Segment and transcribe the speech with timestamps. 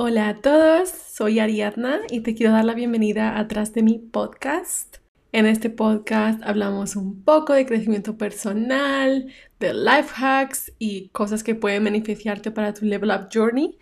[0.00, 4.98] Hola a todos, soy Ariadna y te quiero dar la bienvenida atrás de mi podcast.
[5.32, 9.26] En este podcast hablamos un poco de crecimiento personal,
[9.58, 13.76] de life hacks y cosas que pueden beneficiarte para tu level up journey.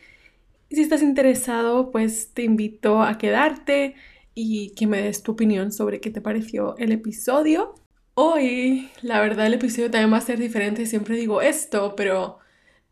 [0.70, 3.94] Y si estás interesado, pues te invito a quedarte
[4.34, 7.74] y que me des tu opinión sobre qué te pareció el episodio.
[8.14, 10.86] Hoy, la verdad, el episodio también va a ser diferente.
[10.86, 12.38] Siempre digo esto, pero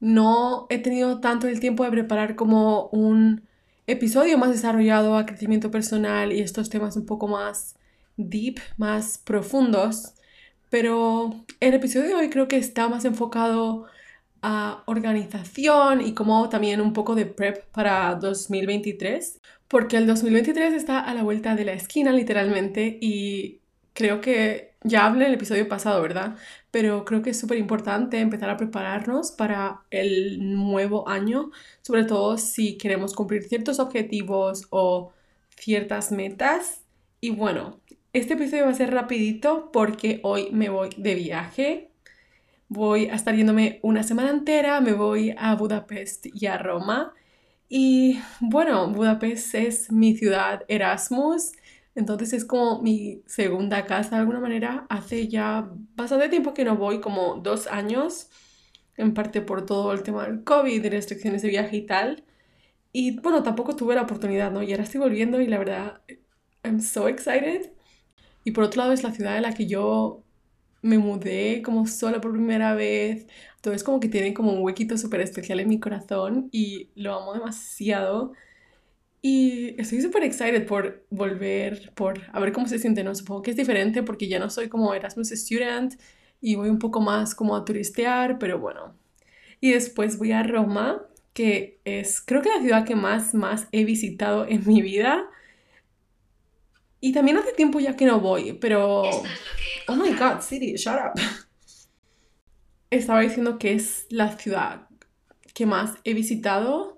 [0.00, 3.42] no he tenido tanto el tiempo de preparar como un
[3.86, 7.76] episodio más desarrollado a crecimiento personal y estos temas un poco más
[8.16, 10.14] deep, más profundos.
[10.70, 13.86] Pero el episodio de hoy creo que está más enfocado
[14.42, 21.00] a organización y como también un poco de prep para 2023, porque el 2023 está
[21.00, 23.60] a la vuelta de la esquina literalmente y
[23.94, 26.36] creo que ya hablé en el episodio pasado, ¿verdad?
[26.70, 31.50] Pero creo que es súper importante empezar a prepararnos para el nuevo año,
[31.82, 35.12] sobre todo si queremos cumplir ciertos objetivos o
[35.56, 36.82] ciertas metas.
[37.20, 37.80] Y bueno,
[38.12, 41.90] este episodio va a ser rapidito porque hoy me voy de viaje.
[42.68, 47.14] Voy a estar yéndome una semana entera, me voy a Budapest y a Roma.
[47.68, 51.52] Y bueno, Budapest es mi ciudad Erasmus
[51.94, 54.86] entonces es como mi segunda casa de alguna manera.
[54.88, 58.30] Hace ya bastante tiempo que no voy, como dos años,
[58.96, 62.24] en parte por todo el tema del COVID, de restricciones de viaje y tal.
[62.92, 64.62] Y bueno, tampoco tuve la oportunidad, ¿no?
[64.62, 66.02] Y ahora estoy volviendo y la verdad,
[66.64, 67.72] I'm so excited.
[68.44, 70.24] Y por otro lado es la ciudad en la que yo
[70.82, 73.26] me mudé como sola por primera vez.
[73.56, 77.34] Entonces como que tiene como un huequito súper especial en mi corazón y lo amo
[77.34, 78.32] demasiado.
[79.26, 83.14] Y estoy súper excited por volver, por a ver cómo se siente, ¿no?
[83.14, 85.94] Supongo que es diferente porque ya no soy como Erasmus Student
[86.42, 88.94] y voy un poco más como a turistear, pero bueno.
[89.62, 93.86] Y después voy a Roma, que es creo que la ciudad que más, más he
[93.86, 95.24] visitado en mi vida.
[97.00, 99.04] Y también hace tiempo ya que no voy, pero...
[99.88, 101.18] Oh my god, City, shut up.
[102.90, 104.86] Estaba diciendo que es la ciudad
[105.54, 106.93] que más he visitado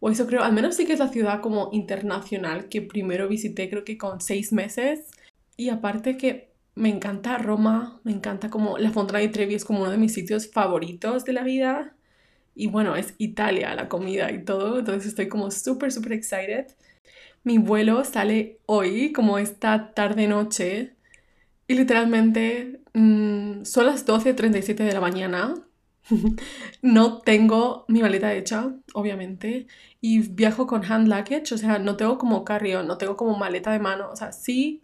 [0.00, 3.68] o eso creo, al menos sí que es la ciudad como internacional que primero visité
[3.68, 5.10] creo que con seis meses.
[5.56, 9.80] Y aparte que me encanta Roma, me encanta como la Fontana di Trevi es como
[9.82, 11.96] uno de mis sitios favoritos de la vida.
[12.54, 16.66] Y bueno, es Italia, la comida y todo, entonces estoy como súper, súper excited.
[17.44, 20.94] Mi vuelo sale hoy, como esta tarde-noche,
[21.68, 25.54] y literalmente mm, son las 12.37 de la mañana.
[26.82, 29.66] no tengo mi maleta hecha, obviamente,
[30.00, 33.72] y viajo con hand luggage, o sea, no tengo como carry-on, no tengo como maleta
[33.72, 34.82] de mano, o sea, sí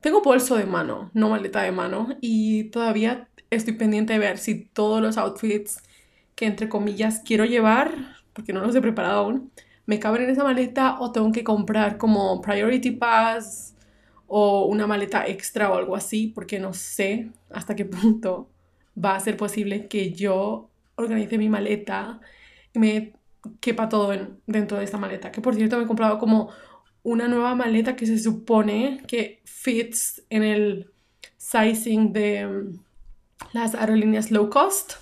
[0.00, 4.66] tengo bolso de mano, no maleta de mano, y todavía estoy pendiente de ver si
[4.66, 5.82] todos los outfits
[6.34, 7.92] que entre comillas quiero llevar,
[8.32, 9.52] porque no los he preparado aún,
[9.86, 13.74] me caben en esa maleta o tengo que comprar como priority pass
[14.26, 18.51] o una maleta extra o algo así, porque no sé hasta qué punto
[18.96, 22.20] va a ser posible que yo organice mi maleta
[22.72, 23.14] y me
[23.60, 24.12] quepa todo
[24.46, 25.32] dentro de esta maleta.
[25.32, 26.50] Que por cierto me he comprado como
[27.02, 30.92] una nueva maleta que se supone que fits en el
[31.36, 32.80] sizing de mm,
[33.52, 34.94] las aerolíneas low cost.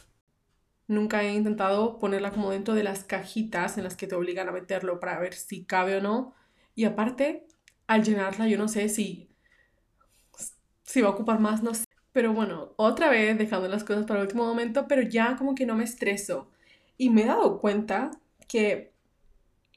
[0.86, 4.52] Nunca he intentado ponerla como dentro de las cajitas en las que te obligan a
[4.52, 6.34] meterlo para ver si cabe o no.
[6.74, 7.46] Y aparte,
[7.86, 9.28] al llenarla, yo no sé si,
[10.82, 11.84] si va a ocupar más, no sé.
[12.12, 15.66] Pero bueno, otra vez dejando las cosas para el último momento, pero ya como que
[15.66, 16.50] no me estreso.
[16.96, 18.10] Y me he dado cuenta
[18.48, 18.92] que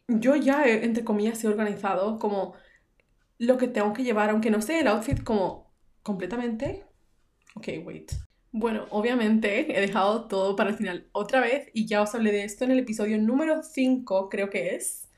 [0.08, 2.56] yo ya, entre comillas, he organizado como
[3.38, 6.86] lo que tengo que llevar, aunque no sé el outfit como completamente.
[7.56, 8.12] Ok, wait.
[8.52, 12.44] Bueno, obviamente he dejado todo para el final otra vez y ya os hablé de
[12.44, 15.10] esto en el episodio número 5, creo que es,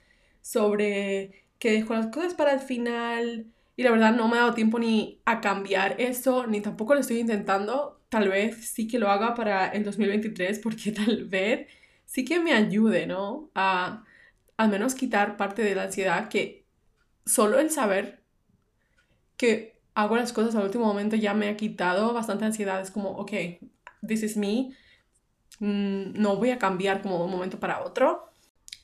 [0.41, 4.53] sobre que dejo las cosas para el final y la verdad no me ha dado
[4.53, 8.01] tiempo ni a cambiar eso, ni tampoco lo estoy intentando.
[8.09, 11.67] Tal vez sí que lo haga para el 2023 porque tal vez
[12.05, 13.51] sí que me ayude, ¿no?
[13.55, 14.03] A
[14.57, 16.65] al menos quitar parte de la ansiedad que
[17.25, 18.23] solo el saber
[19.37, 22.81] que hago las cosas al último momento ya me ha quitado bastante ansiedad.
[22.81, 23.31] Es como, ok,
[24.07, 24.71] this is me.
[25.59, 28.29] Mm, no voy a cambiar como de un momento para otro.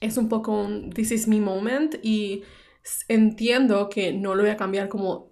[0.01, 2.44] Es un poco un this is me moment y
[3.07, 5.31] entiendo que no lo voy a cambiar como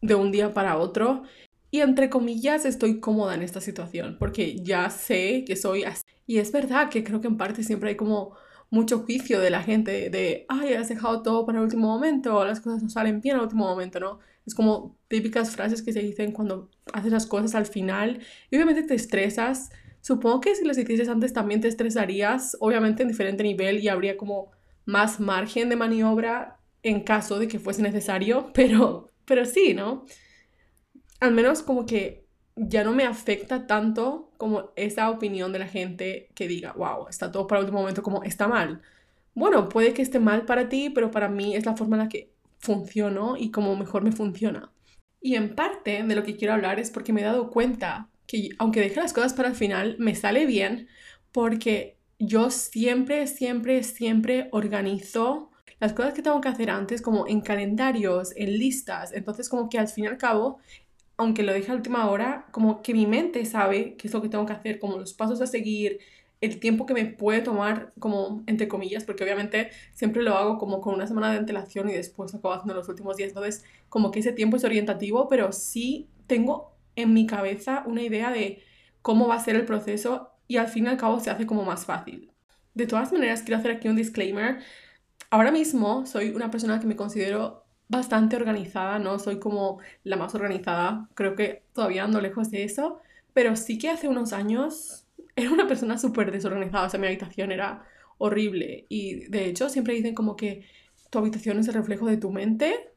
[0.00, 1.22] de un día para otro.
[1.70, 6.02] Y entre comillas estoy cómoda en esta situación porque ya sé que soy así.
[6.26, 8.36] Y es verdad que creo que en parte siempre hay como
[8.70, 12.60] mucho juicio de la gente de, ay, has dejado todo para el último momento, las
[12.60, 14.18] cosas no salen bien al último momento, ¿no?
[14.46, 18.82] Es como típicas frases que se dicen cuando haces las cosas al final y obviamente
[18.82, 19.70] te estresas.
[20.00, 24.16] Supongo que si las hicieses antes también te estresarías, obviamente en diferente nivel y habría
[24.16, 24.50] como
[24.84, 30.04] más margen de maniobra en caso de que fuese necesario, pero, pero sí, ¿no?
[31.20, 32.26] Al menos como que
[32.56, 37.30] ya no me afecta tanto como esa opinión de la gente que diga, wow, está
[37.30, 38.82] todo para el último momento, como está mal.
[39.34, 42.08] Bueno, puede que esté mal para ti, pero para mí es la forma en la
[42.08, 44.72] que funciono y como mejor me funciona.
[45.20, 48.50] Y en parte de lo que quiero hablar es porque me he dado cuenta que
[48.58, 50.88] aunque deje las cosas para el final, me sale bien
[51.32, 55.47] porque yo siempre, siempre, siempre organizo
[55.80, 59.12] las cosas que tengo que hacer antes como en calendarios, en listas.
[59.12, 60.58] Entonces como que al fin y al cabo,
[61.16, 64.28] aunque lo deje a última hora, como que mi mente sabe qué es lo que
[64.28, 65.98] tengo que hacer, como los pasos a seguir,
[66.40, 70.80] el tiempo que me puede tomar, como entre comillas, porque obviamente siempre lo hago como
[70.80, 73.30] con una semana de antelación y después acabo haciendo los últimos días.
[73.30, 78.30] Entonces, como que ese tiempo es orientativo, pero sí tengo en mi cabeza una idea
[78.30, 78.62] de
[79.02, 81.64] cómo va a ser el proceso y al fin y al cabo se hace como
[81.64, 82.30] más fácil.
[82.74, 84.58] De todas maneras, quiero hacer aquí un disclaimer.
[85.30, 90.34] Ahora mismo soy una persona que me considero bastante organizada, no soy como la más
[90.34, 93.00] organizada, creo que todavía ando lejos de eso,
[93.32, 95.06] pero sí que hace unos años
[95.36, 97.84] era una persona súper desorganizada, o sea, mi habitación era
[98.18, 98.86] horrible.
[98.88, 100.66] Y de hecho siempre dicen como que
[101.10, 102.92] tu habitación es el reflejo de tu mente.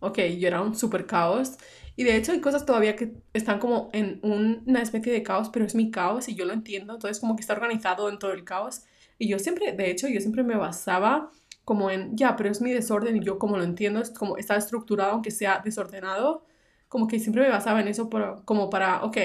[0.00, 1.56] Ok, yo era un súper caos.
[1.96, 5.64] Y de hecho hay cosas todavía que están como en una especie de caos, pero
[5.64, 8.44] es mi caos y yo lo entiendo, entonces como que está organizado en todo el
[8.44, 8.82] caos
[9.18, 11.30] y yo siempre, de hecho, yo siempre me basaba
[11.64, 14.56] como en, ya, pero es mi desorden y yo como lo entiendo, es como está
[14.56, 16.44] estructurado aunque sea desordenado,
[16.88, 18.08] como que siempre me basaba en eso
[18.44, 19.16] como para, ok,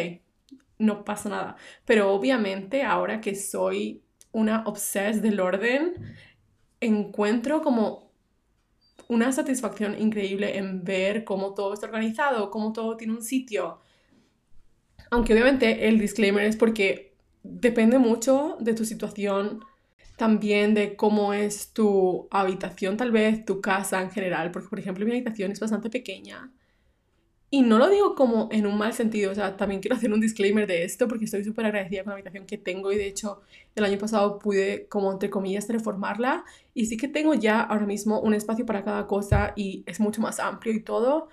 [0.79, 1.55] no pasa nada.
[1.85, 4.01] Pero obviamente ahora que soy
[4.31, 5.93] una obses del orden,
[6.79, 8.11] encuentro como
[9.07, 13.79] una satisfacción increíble en ver cómo todo está organizado, cómo todo tiene un sitio.
[15.11, 17.13] Aunque obviamente el disclaimer es porque
[17.43, 19.59] depende mucho de tu situación,
[20.21, 25.03] también de cómo es tu habitación, tal vez tu casa en general, porque por ejemplo
[25.03, 26.51] mi habitación es bastante pequeña.
[27.49, 30.21] Y no lo digo como en un mal sentido, o sea, también quiero hacer un
[30.21, 33.41] disclaimer de esto porque estoy súper agradecida con la habitación que tengo y de hecho
[33.73, 36.45] el año pasado pude como entre comillas reformarla.
[36.75, 40.21] Y sí que tengo ya ahora mismo un espacio para cada cosa y es mucho
[40.21, 41.29] más amplio y todo,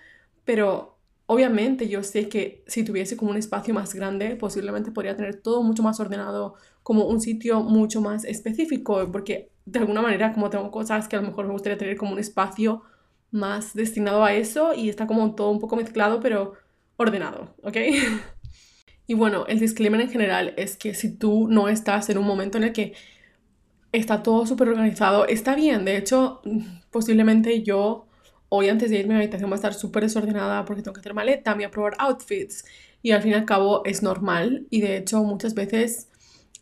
[0.46, 0.97] pero
[1.30, 5.62] obviamente yo sé que si tuviese como un espacio más grande posiblemente podría tener todo
[5.62, 10.70] mucho más ordenado, como un sitio mucho más específico porque de alguna manera como tengo
[10.70, 12.82] cosas que a lo mejor me gustaría tener como un espacio
[13.30, 16.54] más destinado a eso y está como todo un poco mezclado, pero
[16.96, 17.76] ordenado, ¿ok?
[19.06, 22.56] y bueno, el disclaimer en general es que si tú no estás en un momento
[22.56, 22.94] en el que
[23.92, 25.84] está todo súper organizado, está bien.
[25.84, 26.40] De hecho,
[26.90, 28.07] posiblemente yo
[28.48, 31.00] hoy antes de irme a mi habitación va a estar súper desordenada porque tengo que
[31.00, 32.64] hacer maleta, voy a probar outfits.
[33.02, 36.08] Y al fin y al cabo es normal y de hecho muchas veces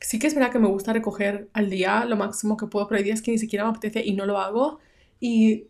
[0.00, 2.98] sí que es verdad que me gusta recoger al día lo máximo que puedo, pero
[2.98, 4.78] hay días que ni siquiera me apetece y no lo hago.
[5.20, 5.68] Y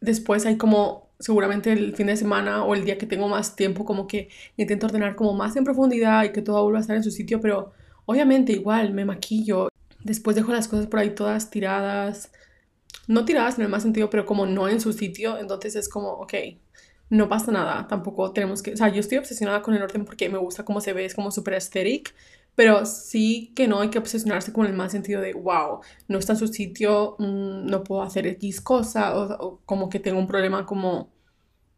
[0.00, 3.84] después hay como seguramente el fin de semana o el día que tengo más tiempo
[3.84, 7.04] como que intento ordenar como más en profundidad y que todo vuelva a estar en
[7.04, 7.72] su sitio, pero
[8.06, 9.68] obviamente igual me maquillo,
[10.02, 12.32] después dejo las cosas por ahí todas tiradas,
[13.10, 16.10] no tiradas en el más sentido, pero como no en su sitio, entonces es como,
[16.10, 16.32] ok,
[17.08, 20.28] no pasa nada, tampoco tenemos que, o sea, yo estoy obsesionada con el orden porque
[20.28, 22.14] me gusta cómo se ve, es como súper aesthetic,
[22.54, 26.34] pero sí que no hay que obsesionarse con el más sentido de, wow, no está
[26.34, 30.64] en su sitio, mm, no puedo hacer X cosa, o, como que tengo un problema
[30.64, 31.10] como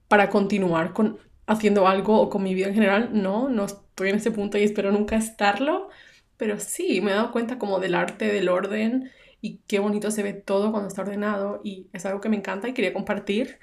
[0.09, 3.11] para continuar con haciendo algo o con mi vida en general.
[3.14, 5.88] No, no estoy en ese punto y espero nunca estarlo,
[6.37, 9.11] pero sí, me he dado cuenta como del arte, del orden
[9.42, 12.68] y qué bonito se ve todo cuando está ordenado y es algo que me encanta
[12.68, 13.58] y quería compartir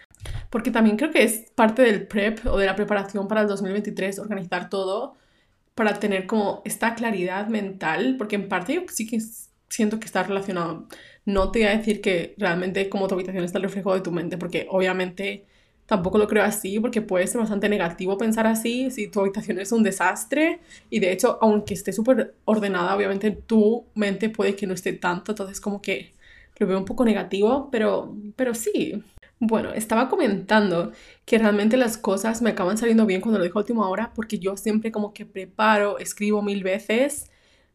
[0.49, 4.19] porque también creo que es parte del prep o de la preparación para el 2023
[4.19, 5.15] organizar todo
[5.75, 9.19] para tener como esta claridad mental, porque en parte yo sí que
[9.69, 10.87] siento que está relacionado.
[11.25, 14.11] No te voy a decir que realmente como tu habitación está el reflejo de tu
[14.11, 15.45] mente, porque obviamente
[15.89, 19.71] tampoco lo creo así, porque puede ser bastante negativo pensar así, si tu habitación es
[19.71, 24.75] un desastre, y de hecho, aunque esté súper ordenada, obviamente tu mente puede que no
[24.75, 26.13] esté tanto, entonces como que
[26.59, 29.03] lo veo un poco negativo, pero, pero sí,
[29.39, 30.91] bueno, estaba comentando
[31.25, 34.37] que realmente las cosas me acaban saliendo bien cuando lo dejo a última hora porque
[34.37, 37.31] yo siempre como que preparo, escribo mil veces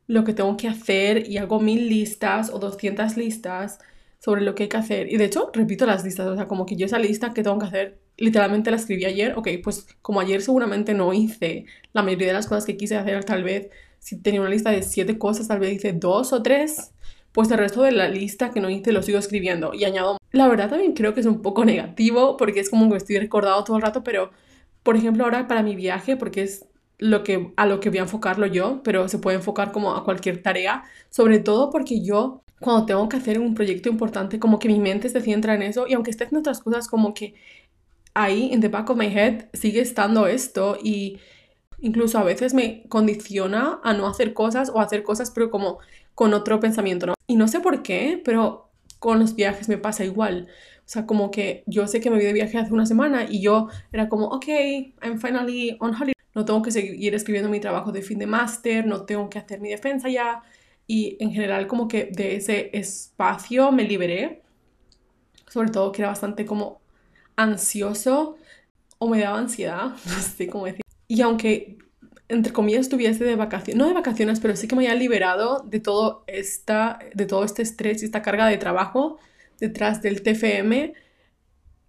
[0.06, 3.78] lo que tengo que hacer y hago mil listas o 200 listas
[4.20, 5.12] sobre lo que hay que hacer.
[5.12, 7.58] Y de hecho, repito las listas, o sea, como que yo esa lista que tengo
[7.58, 12.28] que hacer, literalmente la escribí ayer, ok, pues como ayer seguramente no hice la mayoría
[12.28, 13.68] de las cosas que quise hacer, tal vez
[13.98, 16.92] si tenía una lista de siete cosas, tal vez hice dos o tres
[17.34, 20.18] pues el resto de la lista que no hice lo sigo escribiendo y añado.
[20.30, 23.64] La verdad también creo que es un poco negativo porque es como que estoy recordado
[23.64, 24.30] todo el rato, pero
[24.84, 26.66] por ejemplo ahora para mi viaje, porque es
[26.98, 30.04] lo que, a lo que voy a enfocarlo yo, pero se puede enfocar como a
[30.04, 34.68] cualquier tarea, sobre todo porque yo cuando tengo que hacer un proyecto importante, como que
[34.68, 37.34] mi mente se centra en eso y aunque esté haciendo otras cosas, como que
[38.14, 41.18] ahí, en the back of my head, sigue estando esto y
[41.80, 45.78] incluso a veces me condiciona a no hacer cosas o hacer cosas, pero como
[46.14, 47.14] con otro pensamiento, ¿no?
[47.26, 50.48] Y no sé por qué, pero con los viajes me pasa igual.
[50.78, 53.40] O sea, como que yo sé que me voy de viaje hace una semana y
[53.40, 54.46] yo era como, ok,
[55.02, 56.14] I'm finally on holiday.
[56.34, 59.60] No tengo que seguir escribiendo mi trabajo de fin de máster, no tengo que hacer
[59.60, 60.42] mi defensa ya.
[60.86, 64.42] Y en general como que de ese espacio me liberé.
[65.48, 66.80] Sobre todo que era bastante como
[67.36, 68.36] ansioso
[68.98, 70.82] o me daba ansiedad, no sé cómo decir.
[71.08, 71.78] Y aunque
[72.28, 75.80] entre comillas estuviese de vacaciones, no de vacaciones, pero sí que me haya liberado de
[75.80, 79.18] todo, esta, de todo este estrés y esta carga de trabajo
[79.60, 80.94] detrás del TFM,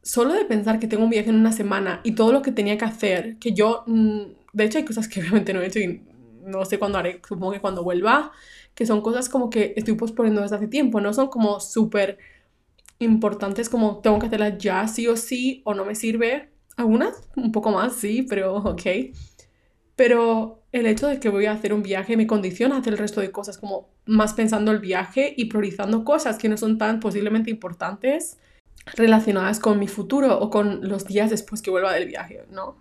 [0.04, 2.78] solo de pensar que tengo un viaje en una semana y todo lo que tenía
[2.78, 4.22] que hacer, que yo, mm,
[4.54, 6.04] de hecho hay cosas que obviamente no he hecho y
[6.44, 8.32] no sé cuándo haré, supongo que cuando vuelva,
[8.76, 12.18] que son cosas como que estoy posponiendo desde hace tiempo, no son como súper
[13.00, 16.50] importantes como tengo que hacerlas ya sí o sí o no me sirve.
[16.78, 18.82] Algunas un poco más, sí, pero ok.
[19.96, 23.00] Pero el hecho de que voy a hacer un viaje me condiciona a hacer el
[23.00, 27.00] resto de cosas, como más pensando el viaje y priorizando cosas que no son tan
[27.00, 28.38] posiblemente importantes
[28.94, 32.76] relacionadas con mi futuro o con los días después que vuelva del viaje, ¿no?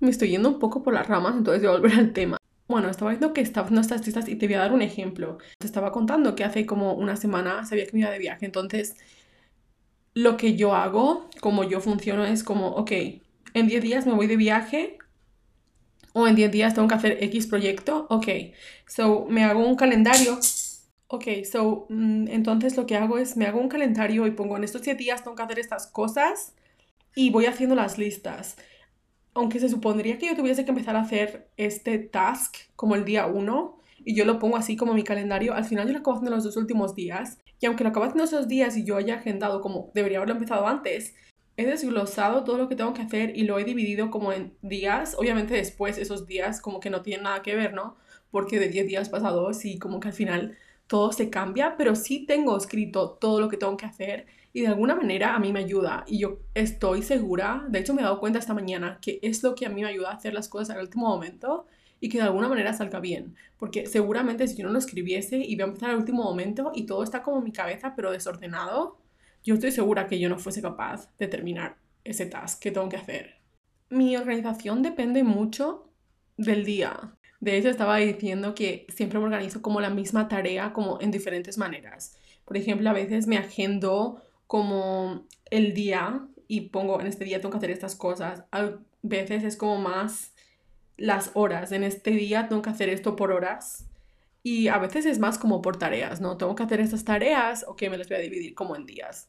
[0.00, 2.36] Me estoy yendo un poco por las ramas, entonces voy a volver al tema.
[2.68, 5.38] Bueno, estaba diciendo que estaba haciendo estas listas y te voy a dar un ejemplo.
[5.58, 8.96] Te estaba contando que hace como una semana sabía que me iba de viaje, entonces
[10.16, 12.90] lo que yo hago, como yo funciono, es como, ok,
[13.52, 14.96] en 10 días me voy de viaje
[16.14, 18.26] o en 10 días tengo que hacer X proyecto, ok,
[18.86, 20.38] so me hago un calendario.
[21.08, 24.64] Ok, so mm, entonces lo que hago es me hago un calendario y pongo en
[24.64, 26.54] estos 10 días tengo que hacer estas cosas
[27.14, 28.56] y voy haciendo las listas.
[29.34, 33.26] Aunque se supondría que yo tuviese que empezar a hacer este task como el día
[33.26, 36.34] 1 y yo lo pongo así como mi calendario, al final yo lo acabo haciendo
[36.34, 39.60] los dos últimos días y aunque lo acabo haciendo esos días y yo haya agendado
[39.60, 41.14] como debería haberlo empezado antes,
[41.56, 45.14] he desglosado todo lo que tengo que hacer y lo he dividido como en días.
[45.18, 47.96] Obviamente después esos días como que no tienen nada que ver, ¿no?
[48.30, 52.26] Porque de 10 días pasados y como que al final todo se cambia, pero sí
[52.26, 55.60] tengo escrito todo lo que tengo que hacer y de alguna manera a mí me
[55.60, 59.42] ayuda y yo estoy segura, de hecho me he dado cuenta esta mañana que es
[59.42, 61.66] lo que a mí me ayuda a hacer las cosas al último momento
[62.00, 63.34] y que de alguna manera salga bien.
[63.58, 66.86] Porque seguramente si yo no lo escribiese y voy a empezar al último momento y
[66.86, 68.98] todo está como en mi cabeza pero desordenado,
[69.44, 72.96] yo estoy segura que yo no fuese capaz de terminar ese task que tengo que
[72.96, 73.36] hacer.
[73.88, 75.88] Mi organización depende mucho
[76.36, 77.14] del día.
[77.40, 81.58] De hecho, estaba diciendo que siempre me organizo como la misma tarea, como en diferentes
[81.58, 82.16] maneras.
[82.44, 87.50] Por ejemplo, a veces me agendo como el día y pongo en este día tengo
[87.50, 88.44] que hacer estas cosas.
[88.50, 88.72] A
[89.02, 90.32] veces es como más
[90.96, 91.72] las horas.
[91.72, 93.86] En este día tengo que hacer esto por horas.
[94.42, 96.36] Y a veces es más como por tareas, ¿no?
[96.36, 99.28] Tengo que hacer estas tareas, o que me las voy a dividir como en días.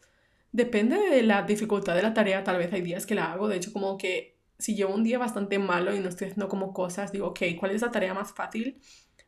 [0.51, 3.47] Depende de la dificultad de la tarea, tal vez hay días que la hago.
[3.47, 6.73] De hecho, como que si llevo un día bastante malo y no estoy haciendo como
[6.73, 8.79] cosas, digo, ok, ¿cuál es la tarea más fácil?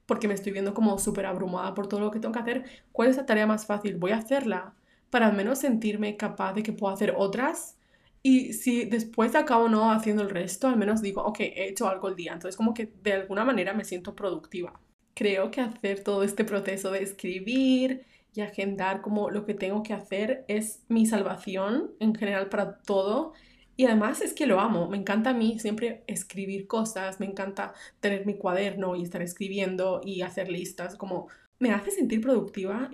[0.06, 2.66] Porque me estoy viendo como súper abrumada por todo lo que tengo que hacer.
[2.92, 3.98] ¿Cuál es la tarea más fácil?
[3.98, 4.76] Voy a hacerla
[5.10, 7.79] para al menos sentirme capaz de que puedo hacer otras
[8.22, 12.10] y si después acabo no haciendo el resto, al menos digo, ok, he hecho algo
[12.10, 12.34] el día.
[12.34, 14.80] Entonces como que de alguna manera me siento productiva.
[15.14, 19.94] Creo que hacer todo este proceso de escribir y agendar como lo que tengo que
[19.94, 23.34] hacer es mi salvación en general para todo.
[23.76, 27.74] Y además es que lo amo, me encanta a mí siempre escribir cosas, me encanta
[28.02, 31.28] tener mi cuaderno y estar escribiendo y hacer listas, como
[31.60, 32.90] me hace sentir productiva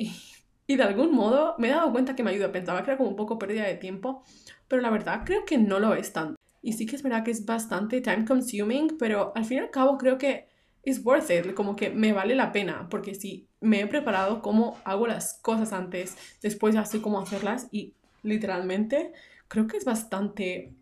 [0.68, 2.52] y de algún modo me he dado cuenta que me ayuda.
[2.52, 4.24] Pensaba que era como un poco pérdida de tiempo,
[4.68, 6.40] pero la verdad creo que no lo es tanto.
[6.62, 9.70] Y sí que es verdad que es bastante time consuming, pero al fin y al
[9.70, 10.48] cabo creo que
[10.82, 14.78] es worth it, como que me vale la pena, porque si me he preparado cómo
[14.84, 17.94] hago las cosas antes, después ya sé cómo hacerlas y
[18.24, 19.12] literalmente
[19.48, 20.74] creo que es bastante...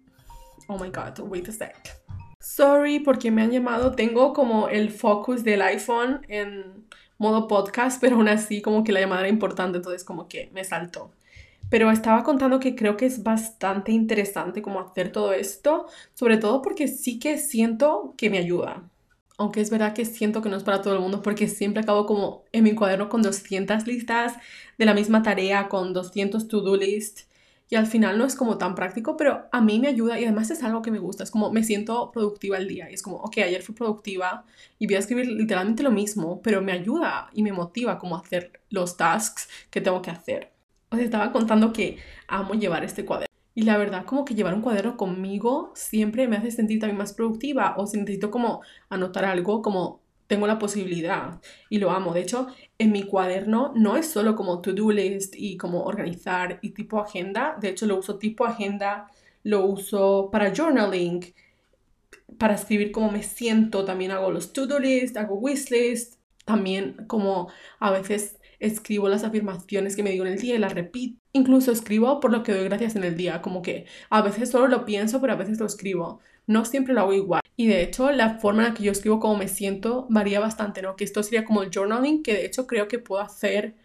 [0.68, 1.76] Oh my god, wait a sec.
[2.40, 6.86] Sorry porque me han llamado, tengo como el focus del iPhone en
[7.24, 10.64] modo podcast, pero aún así como que la llamada era importante, entonces como que me
[10.64, 11.12] saltó.
[11.70, 16.62] Pero estaba contando que creo que es bastante interesante como hacer todo esto, sobre todo
[16.62, 18.84] porque sí que siento que me ayuda.
[19.38, 22.06] Aunque es verdad que siento que no es para todo el mundo porque siempre acabo
[22.06, 24.34] como en mi cuaderno con 200 listas
[24.78, 27.22] de la misma tarea, con 200 to-do list
[27.74, 30.52] y al final no es como tan práctico, pero a mí me ayuda y además
[30.52, 33.18] es algo que me gusta, es como me siento productiva el día y es como,
[33.18, 34.46] ok, ayer fui productiva
[34.78, 38.62] y voy a escribir literalmente lo mismo, pero me ayuda y me motiva como hacer
[38.70, 40.52] los tasks que tengo que hacer
[40.92, 43.34] os estaba contando que amo llevar este cuaderno.
[43.56, 47.14] Y la verdad, como que llevar un cuaderno conmigo siempre me hace sentir también más
[47.14, 47.74] productiva.
[47.78, 50.03] O si necesito como anotar algo, como
[50.34, 52.12] tengo la posibilidad y lo amo.
[52.12, 52.48] De hecho,
[52.80, 57.56] en mi cuaderno no es solo como to-do list y como organizar y tipo agenda.
[57.62, 59.12] De hecho, lo uso tipo agenda,
[59.44, 61.36] lo uso para journaling,
[62.40, 63.86] para escribir cómo me siento.
[63.86, 66.16] También hago los to-do list, hago wish list.
[66.46, 70.74] También como a veces escribo las afirmaciones que me digo en el día y las
[70.74, 71.22] repito.
[71.34, 74.68] Incluso escribo por lo que doy gracias en el día, como que a veces solo
[74.68, 76.22] lo pienso, pero a veces lo escribo.
[76.48, 77.43] No siempre lo hago igual.
[77.56, 80.82] Y de hecho, la forma en la que yo escribo cómo me siento varía bastante,
[80.82, 80.96] ¿no?
[80.96, 83.76] Que esto sería como el journaling, que de hecho creo que puedo hacer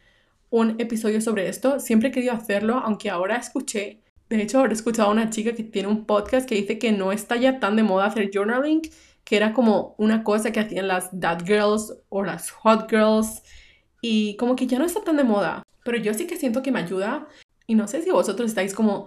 [0.51, 1.81] un episodio sobre esto.
[1.81, 5.55] Siempre he querido hacerlo, aunque ahora escuché, de hecho, ahora he escuchado a una chica
[5.55, 8.83] que tiene un podcast que dice que no está ya tan de moda hacer journaling,
[9.25, 13.43] que era como una cosa que hacían las dad girls o las hot girls
[14.01, 16.73] y como que ya no está tan de moda, pero yo sí que siento que
[16.73, 17.29] me ayuda
[17.67, 19.07] y no sé si vosotros estáis como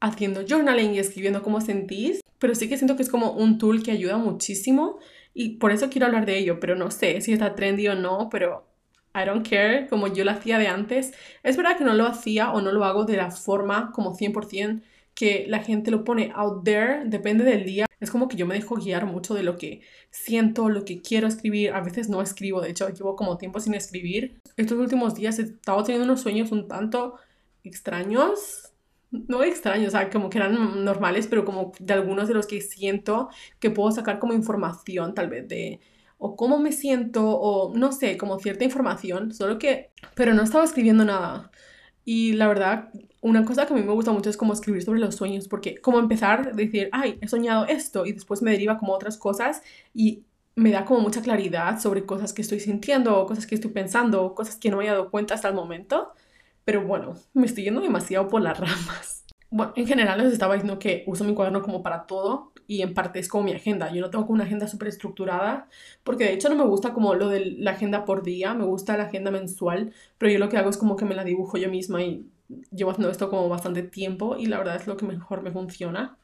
[0.00, 3.82] haciendo journaling y escribiendo cómo sentís, pero sí que siento que es como un tool
[3.82, 4.98] que ayuda muchísimo
[5.32, 8.28] y por eso quiero hablar de ello, pero no sé si está trendy o no,
[8.30, 8.66] pero
[9.14, 11.14] I don't care, como yo lo hacía de antes.
[11.42, 14.82] Es verdad que no lo hacía o no lo hago de la forma como 100%
[15.14, 17.86] que la gente lo pone out there, depende del día.
[17.98, 21.26] Es como que yo me dejo guiar mucho de lo que siento, lo que quiero
[21.26, 21.72] escribir.
[21.72, 24.38] A veces no escribo, de hecho, llevo como tiempo sin escribir.
[24.58, 27.14] Estos últimos días he estado teniendo unos sueños un tanto
[27.62, 28.63] extraños.
[29.28, 32.60] No extraños, o sea, como que eran normales, pero como de algunos de los que
[32.60, 33.28] siento
[33.60, 35.80] que puedo sacar como información, tal vez de
[36.18, 40.64] o cómo me siento o no sé, como cierta información, solo que, pero no estaba
[40.64, 41.50] escribiendo nada.
[42.04, 42.90] Y la verdad,
[43.20, 45.76] una cosa que a mí me gusta mucho es como escribir sobre los sueños, porque
[45.78, 49.62] como empezar a decir, ay, he soñado esto y después me deriva como otras cosas
[49.94, 50.24] y
[50.56, 54.24] me da como mucha claridad sobre cosas que estoy sintiendo o cosas que estoy pensando
[54.24, 56.12] o cosas que no me he dado cuenta hasta el momento.
[56.64, 59.24] Pero bueno, me estoy yendo demasiado por las ramas.
[59.50, 62.94] Bueno, en general les estaba diciendo que uso mi cuaderno como para todo y en
[62.94, 63.92] parte es como mi agenda.
[63.92, 65.68] Yo no tengo como una agenda súper estructurada
[66.02, 68.96] porque de hecho no me gusta como lo de la agenda por día, me gusta
[68.96, 71.70] la agenda mensual, pero yo lo que hago es como que me la dibujo yo
[71.70, 72.26] misma y
[72.72, 76.18] llevo haciendo esto como bastante tiempo y la verdad es lo que mejor me funciona.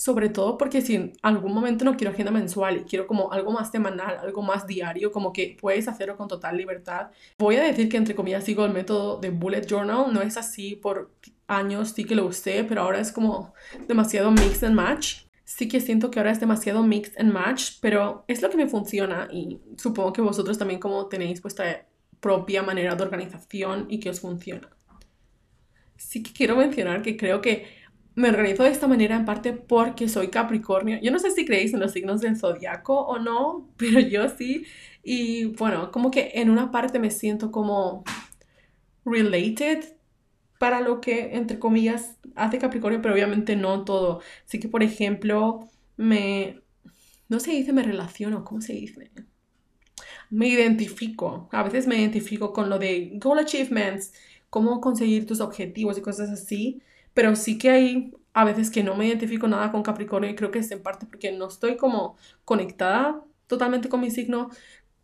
[0.00, 3.52] Sobre todo porque si en algún momento no quiero agenda mensual y quiero como algo
[3.52, 7.10] más semanal, algo más diario, como que puedes hacerlo con total libertad.
[7.36, 10.74] Voy a decir que entre comillas sigo el método de bullet journal, no es así
[10.74, 11.10] por
[11.46, 13.52] años, sí que lo usé, pero ahora es como
[13.88, 15.24] demasiado mix and match.
[15.44, 18.68] Sí que siento que ahora es demasiado mix and match, pero es lo que me
[18.68, 21.86] funciona y supongo que vosotros también como tenéis vuestra
[22.20, 24.70] propia manera de organización y que os funciona
[26.00, 27.66] sí que quiero mencionar que creo que
[28.14, 30.98] me organizo de esta manera en parte porque soy Capricornio.
[31.00, 34.64] Yo no sé si creéis en los signos del zodiaco o no, pero yo sí.
[35.02, 38.04] Y bueno, como que en una parte me siento como
[39.04, 39.84] related
[40.58, 44.20] para lo que, entre comillas, hace Capricornio, pero obviamente no todo.
[44.46, 46.60] Así que, por ejemplo, me...
[47.28, 49.10] No se dice me relaciono, ¿cómo se dice?
[50.30, 51.48] Me identifico.
[51.52, 54.12] A veces me identifico con lo de goal achievements
[54.50, 56.82] cómo conseguir tus objetivos y cosas así,
[57.14, 60.50] pero sí que hay a veces que no me identifico nada con Capricornio y creo
[60.50, 64.50] que es en parte porque no estoy como conectada totalmente con mi signo.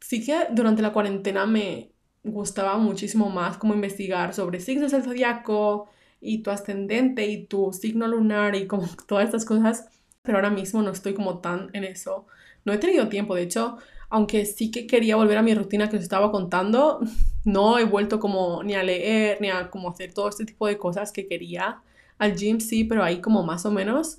[0.00, 1.90] Sí que durante la cuarentena me
[2.22, 5.88] gustaba muchísimo más como investigar sobre signos del zodiaco
[6.20, 9.88] y tu ascendente y tu signo lunar y como todas estas cosas,
[10.22, 12.26] pero ahora mismo no estoy como tan en eso.
[12.64, 15.96] No he tenido tiempo, de hecho, aunque sí que quería volver a mi rutina que
[15.96, 17.00] os estaba contando,
[17.44, 20.78] no he vuelto como ni a leer, ni a como hacer todo este tipo de
[20.78, 21.82] cosas que quería.
[22.18, 24.18] Al gym sí, pero ahí como más o menos.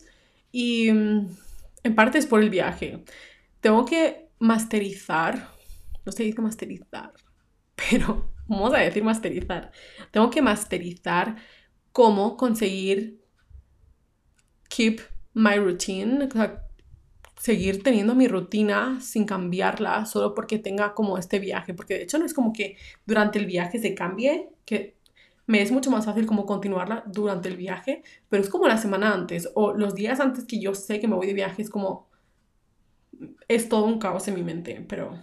[0.51, 1.27] Y mm,
[1.83, 3.03] en parte es por el viaje.
[3.61, 5.49] Tengo que masterizar,
[6.05, 7.13] no se dice masterizar,
[7.75, 9.71] pero vamos a decir masterizar.
[10.11, 11.35] Tengo que masterizar
[11.91, 13.19] cómo conseguir
[14.69, 14.99] keep
[15.33, 16.67] my routine, o sea,
[17.39, 22.17] seguir teniendo mi rutina sin cambiarla solo porque tenga como este viaje, porque de hecho
[22.17, 24.96] no es como que durante el viaje se cambie, que
[25.47, 29.13] me es mucho más fácil como continuarla durante el viaje, pero es como la semana
[29.13, 32.07] antes o los días antes que yo sé que me voy de viaje, es como,
[33.47, 35.17] es todo un caos en mi mente, pero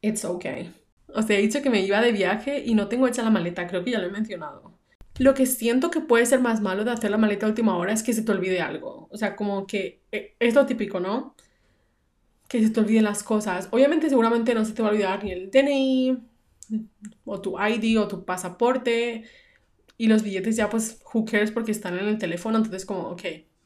[0.00, 0.72] it's okay.
[1.14, 3.66] O sea, he dicho que me iba de viaje y no tengo hecha la maleta,
[3.66, 4.78] creo que ya lo he mencionado.
[5.18, 7.92] Lo que siento que puede ser más malo de hacer la maleta a última hora
[7.92, 9.08] es que se te olvide algo.
[9.10, 11.34] O sea, como que eh, es lo típico, ¿no?
[12.48, 13.68] Que se te olviden las cosas.
[13.72, 16.18] Obviamente, seguramente no se te va a olvidar ni el DNI,
[17.24, 19.24] o tu ID, o tu pasaporte.
[19.96, 22.58] Y los billetes ya, pues, who cares porque están en el teléfono.
[22.58, 23.22] Entonces, como, ok,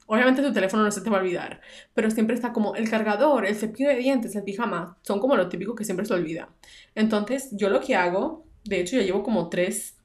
[0.06, 1.60] obviamente tu teléfono no se te va a olvidar.
[1.94, 4.98] Pero siempre está como el cargador, el cepillo de dientes, el pijama.
[5.02, 6.50] Son como lo típico que siempre se olvida.
[6.94, 9.96] Entonces, yo lo que hago, de hecho, ya llevo como tres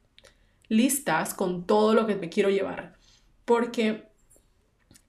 [0.70, 2.94] listas con todo lo que me quiero llevar.
[3.46, 4.08] Porque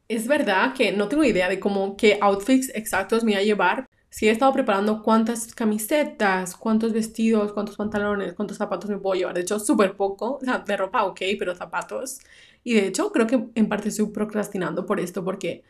[0.08, 3.87] es verdad que no tengo idea de cómo qué outfits exactos me voy a llevar,
[4.10, 9.34] si he estado preparando cuántas camisetas, cuántos vestidos, cuántos pantalones, cuántos zapatos me puedo llevar.
[9.34, 10.38] De hecho, súper poco.
[10.66, 12.20] De ropa ok, pero zapatos.
[12.64, 15.62] Y de hecho, creo que en parte estoy procrastinando por esto, porque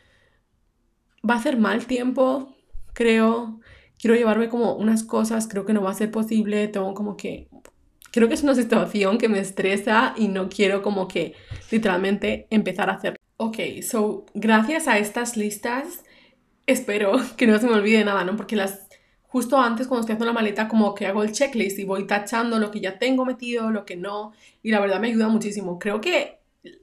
[1.29, 2.55] va a ser mal tiempo,
[2.93, 3.59] creo.
[3.97, 6.69] Quiero llevarme como unas cosas, creo que no va a ser posible.
[6.69, 7.49] Tengo como que
[8.11, 11.33] creo que es una situación que me estresa y no quiero como que
[11.71, 13.17] literalmente empezar a hacer.
[13.35, 16.03] Ok, so gracias a estas listas
[16.71, 18.35] espero que no se me olvide nada, ¿no?
[18.35, 18.87] Porque las
[19.23, 22.57] justo antes cuando estoy haciendo la maleta como que hago el checklist y voy tachando
[22.59, 25.79] lo que ya tengo metido, lo que no y la verdad me ayuda muchísimo.
[25.79, 26.39] Creo que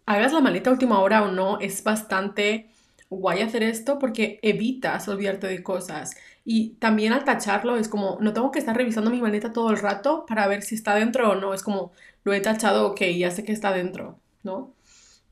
[0.06, 2.70] hagas la maleta a última hora o no es bastante
[3.10, 6.16] guay hacer esto porque evitas olvidarte de cosas.
[6.44, 9.78] Y también al tacharlo es como, no tengo que estar revisando mi maleta todo el
[9.78, 11.54] rato para ver si está dentro o no.
[11.54, 11.92] Es como,
[12.24, 14.74] lo he tachado, ok, ya sé que está dentro, ¿no?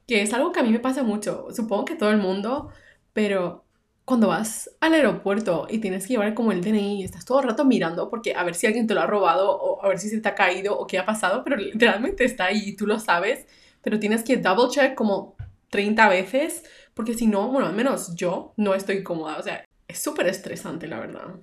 [0.06, 1.48] Que es algo que a mí me pasa mucho.
[1.52, 2.70] Supongo que todo el mundo,
[3.12, 3.63] pero
[4.04, 7.48] cuando vas al aeropuerto y tienes que llevar como el DNI y estás todo el
[7.48, 10.08] rato mirando porque a ver si alguien te lo ha robado o a ver si
[10.08, 13.00] se te ha caído o qué ha pasado, pero literalmente está ahí y tú lo
[13.00, 13.46] sabes,
[13.82, 15.36] pero tienes que double check como
[15.70, 19.98] 30 veces porque si no, bueno, al menos yo no estoy cómoda, o sea, es
[19.98, 21.34] súper estresante, la verdad.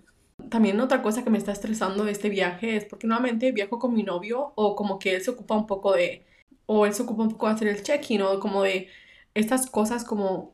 [0.50, 3.94] También otra cosa que me está estresando de este viaje es porque nuevamente viajo con
[3.94, 6.26] mi novio o como que él se ocupa un poco de,
[6.66, 8.88] o él se ocupa un poco de hacer el check-in o como de
[9.34, 10.54] estas cosas como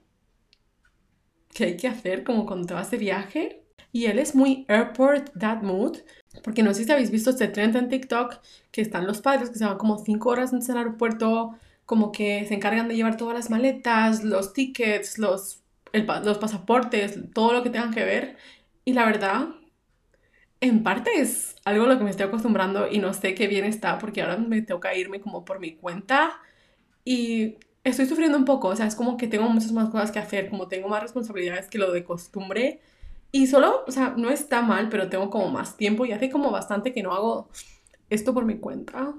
[1.58, 3.64] que hay que hacer como cuando te vas de viaje.
[3.92, 5.98] Y él es muy airport that mood,
[6.44, 8.40] porque no sé si habéis visto este trend en TikTok,
[8.72, 12.46] que están los padres que se van como 5 horas antes del aeropuerto, como que
[12.46, 17.72] se encargan de llevar todas las maletas, los tickets, los, los pasaportes, todo lo que
[17.72, 18.38] tengan que ver.
[18.86, 19.48] Y la verdad,
[20.62, 23.66] en parte es algo a lo que me estoy acostumbrando y no sé qué bien
[23.66, 26.40] está porque ahora me toca irme como por mi cuenta
[27.06, 27.58] y
[27.90, 30.50] estoy sufriendo un poco, o sea, es como que tengo muchas más cosas que hacer,
[30.50, 32.82] como tengo más responsabilidades que lo de costumbre
[33.32, 36.52] y solo, o sea, no está mal, pero tengo como más tiempo y hace como
[36.52, 37.50] bastante que no hago
[38.10, 39.14] esto por mi cuenta.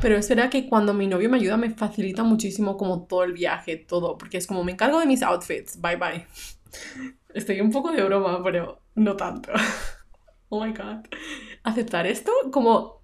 [0.00, 3.32] Pero es verdad que cuando mi novio me ayuda me facilita muchísimo como todo el
[3.32, 6.26] viaje, todo, porque es como me encargo de mis outfits, bye bye.
[7.34, 9.52] Estoy un poco de broma, pero no tanto.
[10.50, 11.04] Oh my god.
[11.62, 12.97] Aceptar esto como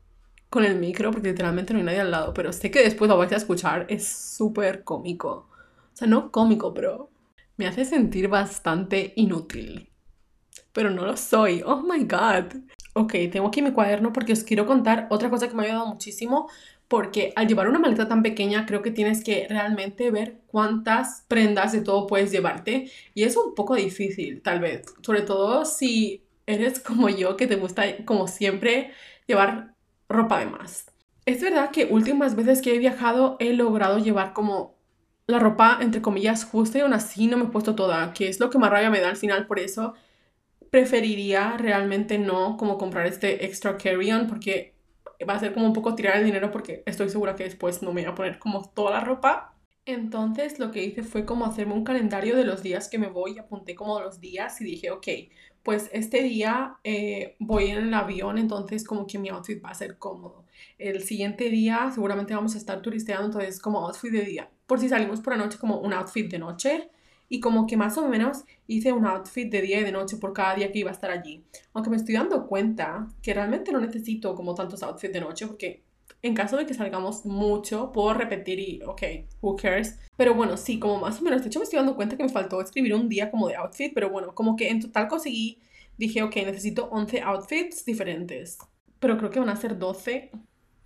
[0.55, 3.19] con el micro, porque literalmente no hay nadie al lado, pero sé que después lo
[3.19, 5.49] vais a escuchar, es súper cómico.
[5.93, 7.11] O sea, no cómico, pero
[7.57, 9.91] me hace sentir bastante inútil.
[10.73, 11.61] Pero no lo soy.
[11.67, 12.55] Oh my god.
[12.93, 15.87] Ok, tengo aquí mi cuaderno porque os quiero contar otra cosa que me ha ayudado
[15.89, 16.49] muchísimo
[16.87, 21.73] porque al llevar una maleta tan pequeña creo que tienes que realmente ver cuántas prendas
[21.73, 26.79] de todo puedes llevarte y es un poco difícil tal vez, sobre todo si eres
[26.79, 28.93] como yo que te gusta como siempre
[29.27, 29.74] llevar
[30.09, 30.87] ropa de más.
[31.27, 34.75] Es verdad que últimas veces que he viajado he logrado llevar como
[35.27, 38.41] la ropa entre comillas justa y aún así no me he puesto toda, que es
[38.41, 39.95] lo que más rabia me da al final, por eso
[40.71, 44.75] preferiría realmente no como comprar este extra carry-on porque
[45.29, 47.93] va a ser como un poco tirar el dinero porque estoy segura que después no
[47.93, 49.54] me voy a poner como toda la ropa.
[49.87, 53.39] Entonces lo que hice fue como hacerme un calendario de los días que me voy,
[53.39, 55.07] apunté como los días y dije, ok,
[55.63, 59.75] pues este día eh, voy en el avión, entonces como que mi outfit va a
[59.75, 60.45] ser cómodo.
[60.79, 64.51] El siguiente día seguramente vamos a estar turisteando, entonces como outfit de día.
[64.67, 66.91] Por si salimos por la noche, como un outfit de noche
[67.29, 70.33] y como que más o menos hice un outfit de día y de noche por
[70.33, 71.45] cada día que iba a estar allí.
[71.75, 75.83] Aunque me estoy dando cuenta que realmente no necesito como tantos outfits de noche porque
[76.25, 79.03] en caso de que salgamos mucho, puedo repetir y, ok,
[79.43, 79.99] who cares.
[80.17, 81.43] Pero bueno, sí, como más o menos.
[81.43, 83.93] De hecho, me estoy dando cuenta que me faltó escribir un día como de outfit,
[83.95, 85.61] pero bueno, como que en total conseguí,
[85.99, 88.57] dije, ok, necesito 11 outfits diferentes.
[89.01, 90.31] Pero creo que van a ser 12.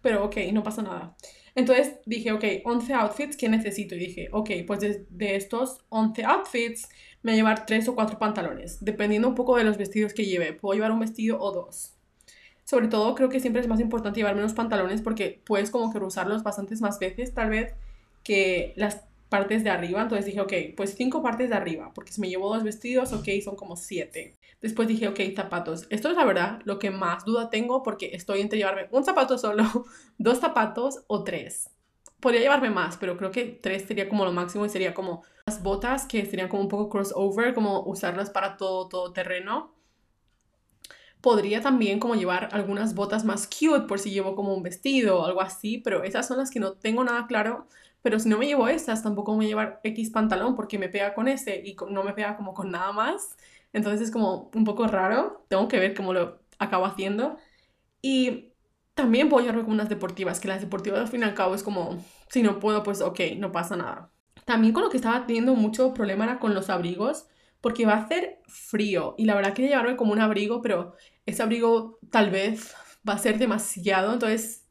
[0.03, 1.16] Pero ok, no pasa nada.
[1.55, 3.94] Entonces dije, ok, 11 outfits, ¿qué necesito?
[3.94, 6.88] Y dije, ok, pues de, estos 11 outfits
[7.22, 10.24] me voy a llevar 3 o 4 pantalones, dependiendo un poco de los vestidos que
[10.24, 10.53] lleve.
[10.53, 11.97] Puedo llevar un vestido o dos.
[12.68, 15.96] Sobre todo creo que siempre es más importante llevar menos pantalones porque puedes como que
[16.00, 17.72] usarlos bastantes más veces, tal vez,
[18.22, 20.02] que las partes de arriba.
[20.02, 23.26] Entonces dije, ok, pues 5 partes de arriba, porque si me llevo dos vestidos, ok,
[23.42, 24.35] son como 7.
[24.61, 25.87] Después dije, ok, zapatos.
[25.88, 29.38] Esto es la verdad lo que más duda tengo porque estoy entre llevarme un zapato
[29.38, 29.64] solo,
[30.18, 31.70] dos zapatos o tres.
[32.20, 35.62] Podría llevarme más, pero creo que tres sería como lo máximo y sería como las
[35.62, 39.77] botas que serían como un poco crossover, como usarlas para todo, todo terreno.
[41.28, 45.26] Podría también como llevar algunas botas más cute por si llevo como un vestido o
[45.26, 47.66] algo así, pero esas son las que no tengo nada claro.
[48.00, 51.12] Pero si no me llevo esas, tampoco voy a llevar X pantalón porque me pega
[51.12, 53.36] con ese y no me pega como con nada más.
[53.74, 55.44] Entonces es como un poco raro.
[55.48, 57.36] Tengo que ver cómo lo acabo haciendo.
[58.00, 58.54] Y
[58.94, 62.02] también puedo llevar unas deportivas, que las deportivas al fin y al cabo es como,
[62.30, 64.10] si no puedo, pues ok, no pasa nada.
[64.46, 67.26] También con lo que estaba teniendo mucho problema era con los abrigos,
[67.60, 69.14] porque va a hacer frío.
[69.18, 70.94] Y la verdad quería llevarme como un abrigo, pero
[71.26, 72.74] ese abrigo tal vez
[73.08, 74.66] va a ser demasiado, entonces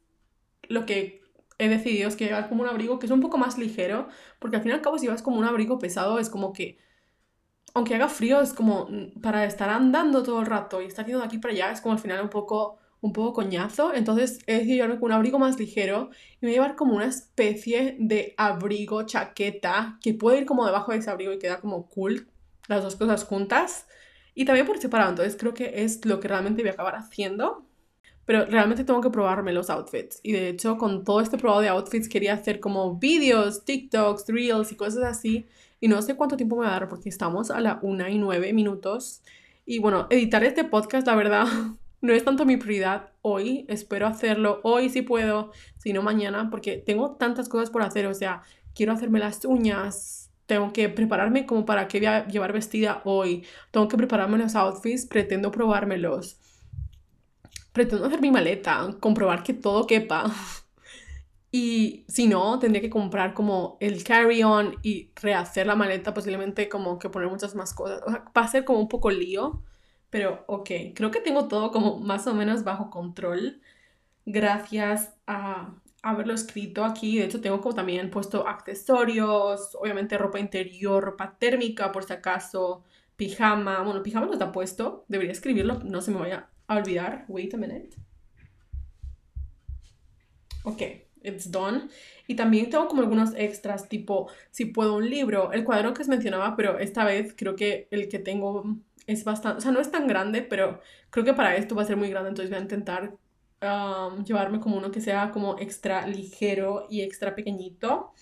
[0.68, 1.22] lo que
[1.58, 4.56] he decidido es que llevar como un abrigo que es un poco más ligero, porque
[4.56, 6.78] al fin y al cabo si vas como un abrigo pesado es como que,
[7.74, 8.88] aunque haga frío, es como
[9.22, 11.94] para estar andando todo el rato y estar yendo de aquí para allá, es como
[11.94, 16.10] al final un poco, un poco coñazo, entonces he decidido llevarme un abrigo más ligero
[16.40, 20.66] y me voy a llevar como una especie de abrigo, chaqueta, que puede ir como
[20.66, 22.28] debajo de ese abrigo y queda como cool,
[22.68, 23.86] las dos cosas juntas.
[24.34, 27.66] Y también por separado, entonces creo que es lo que realmente voy a acabar haciendo.
[28.24, 30.20] Pero realmente tengo que probarme los outfits.
[30.22, 34.70] Y de hecho, con todo este probado de outfits, quería hacer como vídeos, TikToks, Reels
[34.70, 35.46] y cosas así.
[35.80, 38.18] Y no sé cuánto tiempo me va a dar porque estamos a la una y
[38.18, 39.22] nueve minutos.
[39.64, 41.46] Y bueno, editar este podcast, la verdad,
[42.00, 43.64] no es tanto mi prioridad hoy.
[43.68, 48.06] Espero hacerlo hoy si puedo, si no mañana, porque tengo tantas cosas por hacer.
[48.06, 48.42] O sea,
[48.74, 53.44] quiero hacerme las uñas, tengo que prepararme como para qué voy a llevar vestida hoy,
[53.70, 56.40] tengo que prepararme los outfits, pretendo probármelos
[57.78, 60.24] pretendo hacer mi maleta, comprobar que todo quepa.
[61.50, 66.98] Y si no, tendría que comprar como el carry-on y rehacer la maleta, posiblemente como
[66.98, 68.02] que poner muchas más cosas.
[68.06, 69.62] O sea, va a ser como un poco lío,
[70.10, 73.62] pero ok, creo que tengo todo como más o menos bajo control
[74.26, 77.18] gracias a haberlo escrito aquí.
[77.18, 82.84] De hecho, tengo como también puesto accesorios, obviamente ropa interior, ropa térmica por si acaso,
[83.16, 83.82] pijama.
[83.82, 87.24] Bueno, pijama no está puesto, debería escribirlo, no se me vaya a olvidar.
[87.28, 87.90] Wait a minute.
[90.64, 90.82] Ok,
[91.22, 91.88] it's done.
[92.26, 96.08] Y también tengo como algunos extras, tipo, si puedo un libro, el cuadro que os
[96.08, 99.90] mencionaba, pero esta vez creo que el que tengo es bastante, o sea, no es
[99.90, 100.80] tan grande, pero
[101.10, 103.16] creo que para esto va a ser muy grande, entonces voy a intentar
[103.62, 108.12] um, llevarme como uno que sea como extra ligero y extra pequeñito.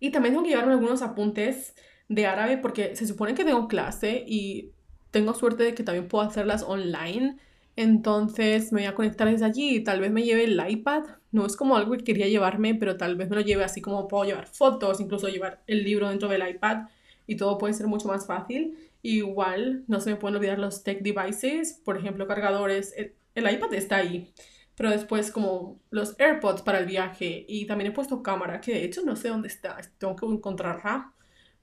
[0.00, 1.74] Y también tengo que llevarme algunos apuntes
[2.08, 4.72] de árabe porque se supone que tengo clase y
[5.10, 7.38] tengo suerte de que también puedo hacerlas online.
[7.76, 11.04] Entonces me voy a conectar desde allí y tal vez me lleve el iPad.
[11.30, 14.08] No es como algo que quería llevarme, pero tal vez me lo lleve así como
[14.08, 16.88] puedo llevar fotos, incluso llevar el libro dentro del iPad
[17.26, 18.76] y todo puede ser mucho más fácil.
[19.02, 22.94] Igual no se me pueden olvidar los tech devices, por ejemplo cargadores.
[23.38, 24.32] El, iPad está ahí,
[24.74, 28.84] pero después como los AirPods para el viaje y también he puesto cámara, que de
[28.84, 31.12] hecho no sé dónde está, tengo que encontrarla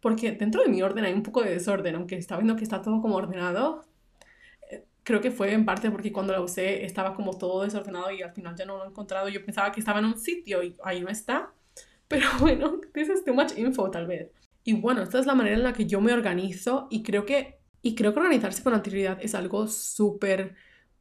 [0.05, 2.79] porque dentro de mi orden hay un poco de desorden, aunque está viendo que está
[2.79, 3.85] todo como ordenado.
[4.69, 8.21] Eh, creo que fue en parte porque cuando la usé estaba como todo desordenado y
[8.21, 9.29] al final ya no lo he encontrado.
[9.29, 11.51] Yo pensaba que estaba en un sitio y ahí no está.
[12.07, 14.29] Pero bueno, this is too much info tal vez.
[14.63, 17.57] Y bueno, esta es la manera en la que yo me organizo y creo que,
[17.81, 20.53] y creo que organizarse con anterioridad es algo súper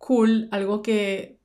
[0.04, 1.38] cool, algo que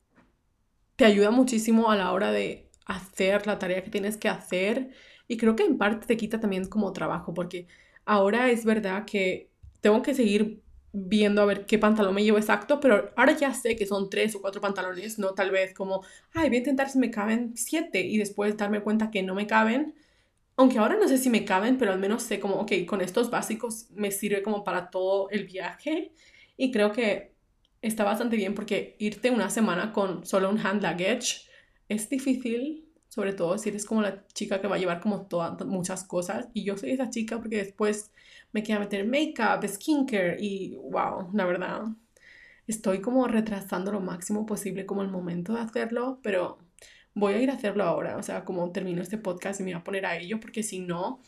[0.96, 4.90] te ayuda muchísimo a la hora de hacer la tarea que tienes que hacer
[5.26, 7.68] y creo que en parte te quita también como trabajo, porque
[8.04, 9.48] ahora es verdad que
[9.80, 13.76] tengo que seguir viendo a ver qué pantalón me llevo exacto, pero ahora ya sé
[13.76, 16.98] que son tres o cuatro pantalones, no tal vez como, ay, voy a intentar si
[16.98, 19.94] me caben siete y después darme cuenta que no me caben.
[20.56, 23.30] Aunque ahora no sé si me caben, pero al menos sé como, ok, con estos
[23.30, 26.12] básicos me sirve como para todo el viaje.
[26.58, 27.32] Y creo que
[27.82, 31.48] está bastante bien porque irte una semana con solo un hand luggage
[31.88, 35.64] es difícil, sobre todo si eres como la chica que va a llevar como todas,
[35.66, 36.48] muchas cosas.
[36.54, 38.12] Y yo soy esa chica porque después
[38.52, 41.82] me queda meter make-up, skincare y wow, la verdad,
[42.66, 46.58] estoy como retrasando lo máximo posible como el momento de hacerlo, pero
[47.14, 49.80] voy a ir a hacerlo ahora, o sea, como termino este podcast y me voy
[49.80, 51.20] a poner a ello porque si no,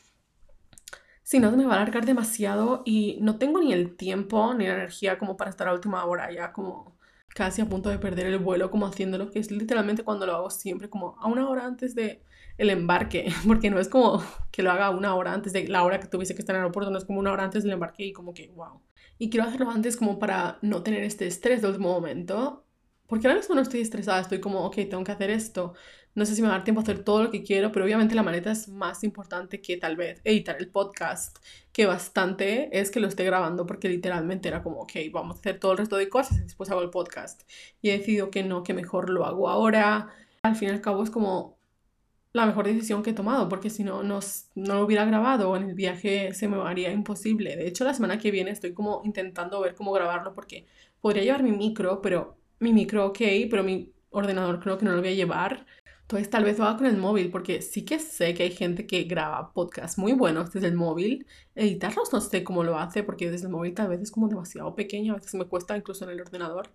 [1.33, 4.75] si no, me va a alargar demasiado y no tengo ni el tiempo ni la
[4.75, 6.95] energía como para estar a última hora ya como
[7.29, 10.51] casi a punto de perder el vuelo como haciéndolo, que es literalmente cuando lo hago
[10.51, 12.23] siempre como a una hora antes de
[12.59, 16.01] el embarque, porque no es como que lo haga una hora antes de la hora
[16.01, 18.05] que tuviese que estar en el aeropuerto, no es como una hora antes del embarque
[18.05, 18.83] y como que, wow.
[19.17, 22.67] Y quiero hacerlo antes como para no tener este estrés de último momento,
[23.07, 25.73] porque ahora mismo no estoy estresada, estoy como, ok, tengo que hacer esto,
[26.15, 27.85] no sé si me va a dar tiempo a hacer todo lo que quiero, pero
[27.85, 31.39] obviamente la maleta es más importante que tal vez editar el podcast,
[31.73, 35.59] que bastante es que lo esté grabando porque literalmente era como, ok, vamos a hacer
[35.59, 37.43] todo el resto de cosas y después hago el podcast.
[37.81, 40.09] Y he decidido que no, que mejor lo hago ahora.
[40.43, 41.57] Al fin y al cabo es como
[42.33, 44.21] la mejor decisión que he tomado, porque si no, no,
[44.55, 47.57] no lo hubiera grabado en el viaje se me haría imposible.
[47.57, 50.67] De hecho, la semana que viene estoy como intentando ver cómo grabarlo porque
[51.01, 53.21] podría llevar mi micro, pero mi micro ok,
[53.51, 55.67] pero mi ordenador creo que no lo voy a llevar.
[56.13, 58.87] Entonces tal vez lo haga con el móvil, porque sí que sé que hay gente
[58.87, 61.27] que graba podcasts muy buenos desde el móvil.
[61.55, 64.75] Editarlos no sé cómo lo hace, porque desde el móvil tal vez es como demasiado
[64.75, 66.69] pequeño, a veces me cuesta incluso en el ordenador.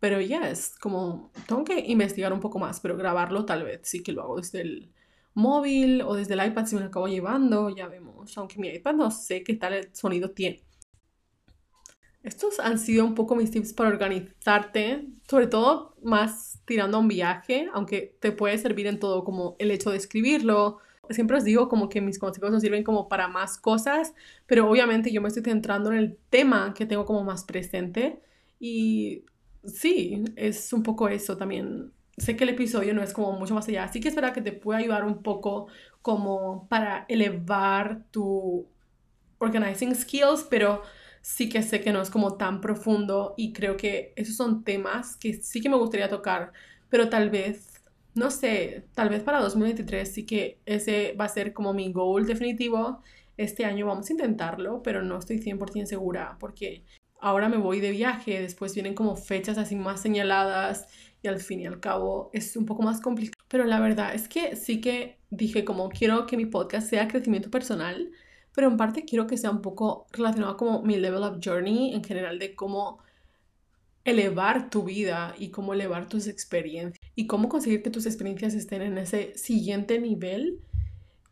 [0.00, 4.02] Pero ya es como, tengo que investigar un poco más, pero grabarlo tal vez sí
[4.02, 4.90] que lo hago desde el
[5.34, 8.38] móvil o desde el iPad si me lo acabo llevando, ya vemos.
[8.38, 10.62] Aunque mi iPad no sé qué tal el sonido tiene.
[12.22, 17.08] Estos han sido un poco mis tips para organizarte, sobre todo más tirando a un
[17.08, 20.78] viaje, aunque te puede servir en todo como el hecho de escribirlo.
[21.10, 24.14] Siempre os digo como que mis consejos nos sirven como para más cosas,
[24.46, 28.20] pero obviamente yo me estoy centrando en el tema que tengo como más presente
[28.60, 29.24] y
[29.64, 31.92] sí, es un poco eso también.
[32.18, 34.42] Sé que el episodio no es como mucho más allá, así que es verdad que
[34.42, 35.68] te puede ayudar un poco
[36.02, 38.66] como para elevar tu
[39.38, 40.82] organizing skills, pero
[41.28, 45.14] sí que sé que no es como tan profundo y creo que esos son temas
[45.18, 46.52] que sí que me gustaría tocar,
[46.88, 47.82] pero tal vez,
[48.14, 52.26] no sé, tal vez para 2023 sí que ese va a ser como mi goal
[52.26, 53.02] definitivo.
[53.36, 56.82] Este año vamos a intentarlo, pero no estoy 100% segura porque
[57.20, 60.86] ahora me voy de viaje, después vienen como fechas así más señaladas
[61.20, 63.44] y al fin y al cabo es un poco más complicado.
[63.48, 67.50] Pero la verdad es que sí que dije como quiero que mi podcast sea crecimiento
[67.50, 68.10] personal,
[68.58, 72.02] pero en parte quiero que sea un poco relacionado como mi level up journey en
[72.02, 72.98] general de cómo
[74.04, 78.82] elevar tu vida y cómo elevar tus experiencias y cómo conseguir que tus experiencias estén
[78.82, 80.58] en ese siguiente nivel.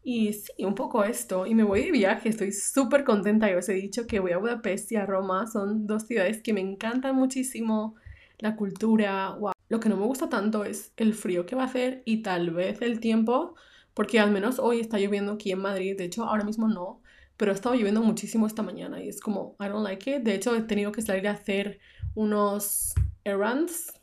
[0.05, 1.49] Y sí, un poco esto.
[1.49, 3.51] Y me voy de viaje, estoy súper contenta.
[3.51, 5.49] Yo os he dicho que voy a Budapest y a Roma.
[5.49, 7.97] Son dos ciudades que me encantan muchísimo.
[8.39, 9.51] La cultura, wow.
[9.69, 12.53] Lo que no me gusta tanto es el frío que va a hacer y tal
[12.53, 13.57] vez el tiempo,
[13.97, 15.97] porque al menos hoy está lloviendo aquí en Madrid.
[15.97, 17.01] De hecho, ahora mismo no,
[17.39, 20.23] pero ha estado lloviendo muchísimo esta mañana y es como, I don't like it.
[20.23, 21.81] De hecho, he tenido que salir a hacer
[22.15, 22.93] unos
[23.25, 23.95] errands,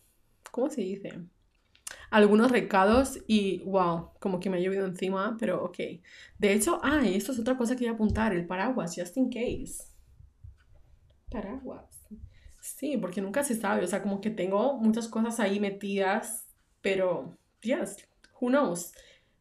[0.49, 1.13] ¿cómo se dice?
[2.09, 5.77] Algunos recados y wow, como que me ha llovido encima, pero ok.
[6.39, 9.15] De hecho, ah, y esto es otra cosa que voy a apuntar, el paraguas, just
[9.17, 9.83] in case.
[11.29, 11.85] Paraguas.
[12.61, 16.47] Sí, porque nunca se sabe, o sea, como que tengo muchas cosas ahí metidas,
[16.81, 17.97] pero, yes,
[18.41, 18.91] who knows.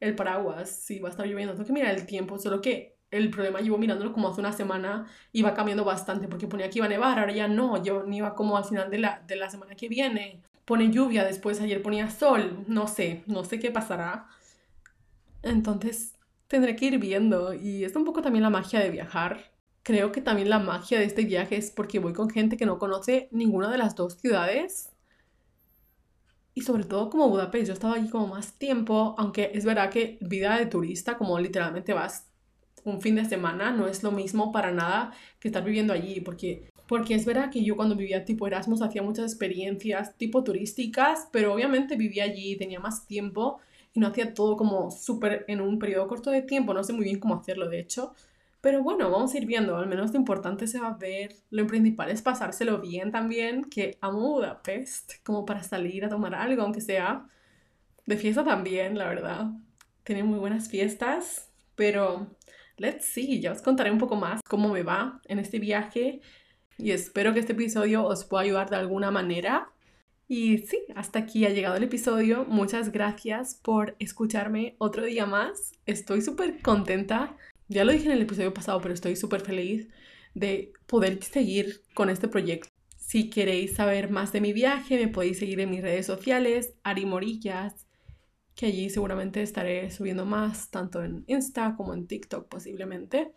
[0.02, 1.54] El paraguas, sí, va a estar lloviendo.
[1.54, 5.06] Tengo que mirar el tiempo, solo que el problema llevo mirándolo como hace una semana
[5.30, 8.16] y va cambiando bastante porque ponía que iba a nevar, ahora ya no, yo ni
[8.16, 10.42] iba como al final de la, de la semana que viene.
[10.64, 14.26] Pone lluvia, después ayer ponía sol, no sé, no sé qué pasará.
[15.42, 16.16] Entonces
[16.48, 19.52] tendré que ir viendo y es un poco también la magia de viajar.
[19.84, 22.80] Creo que también la magia de este viaje es porque voy con gente que no
[22.80, 24.91] conoce ninguna de las dos ciudades.
[26.54, 30.18] Y sobre todo como Budapest, yo estaba allí como más tiempo, aunque es verdad que
[30.20, 32.28] vida de turista, como literalmente vas
[32.84, 36.68] un fin de semana no es lo mismo para nada que estar viviendo allí, porque,
[36.88, 41.54] porque es verdad que yo cuando vivía tipo Erasmus hacía muchas experiencias tipo turísticas, pero
[41.54, 43.60] obviamente vivía allí, tenía más tiempo
[43.94, 47.04] y no hacía todo como súper en un periodo corto de tiempo, no sé muy
[47.04, 48.14] bien cómo hacerlo de hecho.
[48.62, 51.34] Pero bueno, vamos a ir viendo, al menos lo importante se va a ver.
[51.50, 56.62] Lo principal es pasárselo bien también, que amo Budapest, como para salir a tomar algo,
[56.62, 57.26] aunque sea
[58.06, 59.50] de fiesta también, la verdad.
[60.04, 62.28] Tiene muy buenas fiestas, pero
[62.76, 66.20] let's see, ya os contaré un poco más cómo me va en este viaje
[66.78, 69.72] y espero que este episodio os pueda ayudar de alguna manera.
[70.28, 72.44] Y sí, hasta aquí ha llegado el episodio.
[72.46, 75.72] Muchas gracias por escucharme otro día más.
[75.84, 77.36] Estoy súper contenta.
[77.72, 79.88] Ya lo dije en el episodio pasado, pero estoy súper feliz
[80.34, 82.68] de poder seguir con este proyecto.
[82.96, 87.06] Si queréis saber más de mi viaje, me podéis seguir en mis redes sociales, Ari
[87.06, 87.86] Morillas,
[88.54, 93.32] que allí seguramente estaré subiendo más, tanto en Insta como en TikTok posiblemente.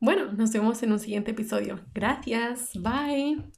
[0.00, 1.80] Bueno, nos vemos en un siguiente episodio.
[1.94, 3.55] Gracias, bye.